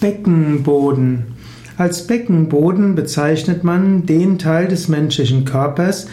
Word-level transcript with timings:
Beckenboden. 0.00 1.26
Als 1.76 2.06
Beckenboden 2.06 2.94
bezeichnet 2.94 3.64
man 3.64 4.06
den 4.06 4.38
Teil 4.38 4.68
des 4.68 4.88
menschlichen 4.88 5.44
Körpers, 5.44 6.08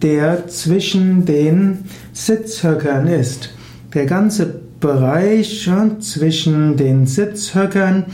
der 0.00 0.48
zwischen 0.48 1.24
den 1.24 1.84
Sitzhöckern 2.12 3.06
ist. 3.06 3.54
Der 3.94 4.06
ganze 4.06 4.62
Bereich 4.80 5.70
zwischen 6.00 6.76
den 6.76 7.06
Sitzhöckern 7.06 8.06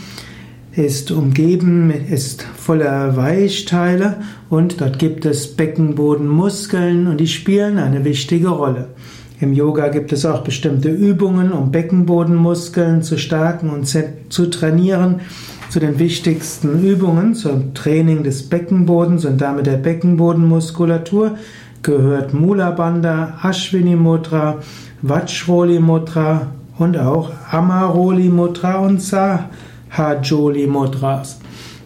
ist 0.73 1.11
umgeben, 1.11 1.91
ist 1.91 2.43
voller 2.43 3.17
Weichteile 3.17 4.19
und 4.51 4.81
dort 4.81 4.99
gibt 4.99 5.25
es 5.25 5.57
Beckenbodenmuskeln 5.57 7.07
und 7.07 7.19
die 7.19 7.27
spielen 7.27 7.79
eine 7.79 8.05
wichtige 8.05 8.49
Rolle. 8.49 8.89
Im 9.41 9.52
Yoga 9.52 9.89
gibt 9.89 10.12
es 10.12 10.27
auch 10.27 10.43
bestimmte 10.43 10.89
Übungen, 10.89 11.52
um 11.52 11.71
Beckenbodenmuskeln 11.71 13.02
zu 13.02 13.16
stärken 13.16 13.71
und 13.71 13.86
zu 13.86 14.50
trainieren. 14.50 15.21
Zu 15.71 15.80
den 15.80 15.98
wichtigsten 15.98 16.82
Übungen 16.82 17.35
zum 17.35 17.75
Training 17.75 18.25
des 18.25 18.49
Beckenbodens 18.49 19.27
und 19.27 19.40
damit 19.40 19.66
der 19.66 19.77
Beckenbodenmuskulatur 19.77 21.36
gehört 21.82 22.32
Mula 22.35 22.71
Bandha, 22.71 23.39
Ashwini 23.43 23.94
Mudra, 23.94 24.58
Vajroli 25.03 25.79
Mudra 25.79 26.49
und 26.79 26.96
auch 26.96 27.30
Amaroli 27.50 28.30
Mudra 28.30 28.79
und 28.79 29.00
Sahajoli 29.02 30.66
Mudras. 30.66 31.39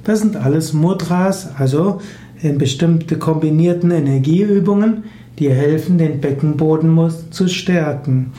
Das 0.05 0.21
sind 0.21 0.37
alles 0.37 0.73
Mudras, 0.73 1.51
also 1.59 2.01
in 2.41 2.59
bestimmte 2.59 3.19
kombinierten 3.19 3.91
Energieübungen, 3.91 5.05
die 5.39 5.51
helfen, 5.51 5.99
den 5.99 6.21
Beckenboden 6.21 7.11
zu 7.31 7.49
stärken. 7.49 8.33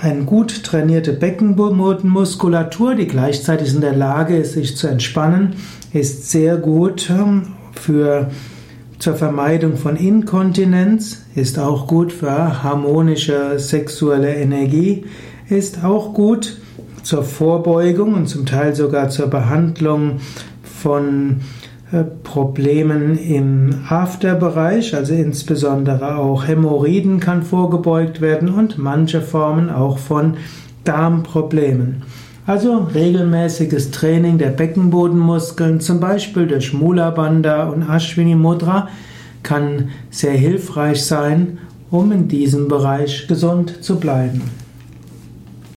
Eine 0.00 0.24
gut 0.24 0.64
trainierte 0.64 1.12
Beckenbodenmuskulatur, 1.12 2.94
die 2.94 3.06
gleichzeitig 3.06 3.74
in 3.74 3.80
der 3.80 3.94
Lage 3.94 4.36
ist, 4.36 4.52
sich 4.52 4.76
zu 4.76 4.88
entspannen, 4.88 5.54
ist 5.92 6.30
sehr 6.30 6.56
gut 6.56 7.08
ähm, 7.10 7.54
für 7.72 8.30
zur 8.98 9.14
Vermeidung 9.14 9.76
von 9.76 9.96
Inkontinenz, 9.96 11.24
ist 11.34 11.58
auch 11.58 11.86
gut 11.86 12.12
für 12.12 12.62
harmonische 12.62 13.58
sexuelle 13.58 14.34
Energie, 14.34 15.04
ist 15.48 15.84
auch 15.84 16.14
gut 16.14 16.58
zur 17.02 17.22
Vorbeugung 17.22 18.14
und 18.14 18.28
zum 18.28 18.46
Teil 18.46 18.74
sogar 18.74 19.10
zur 19.10 19.26
Behandlung 19.28 20.20
von 20.62 21.42
Problemen 22.22 23.16
im 23.18 23.74
Afterbereich, 23.88 24.94
also 24.94 25.14
insbesondere 25.14 26.16
auch 26.16 26.48
Hämorrhoiden 26.48 27.20
kann 27.20 27.42
vorgebeugt 27.42 28.20
werden 28.20 28.48
und 28.48 28.78
manche 28.78 29.20
Formen 29.20 29.70
auch 29.70 29.98
von 29.98 30.34
Darmproblemen. 30.84 32.02
Also 32.46 32.88
regelmäßiges 32.94 33.90
Training 33.90 34.38
der 34.38 34.50
Beckenbodenmuskeln, 34.50 35.80
zum 35.80 36.00
Beispiel 36.00 36.46
durch 36.46 36.72
Mula 36.72 37.10
Bandha 37.10 37.64
und 37.64 37.88
Ashwini 37.88 38.34
Mudra, 38.34 38.88
kann 39.42 39.90
sehr 40.10 40.32
hilfreich 40.32 41.04
sein, 41.04 41.58
um 41.90 42.12
in 42.12 42.28
diesem 42.28 42.68
Bereich 42.68 43.28
gesund 43.28 43.82
zu 43.82 44.00
bleiben. 44.00 44.42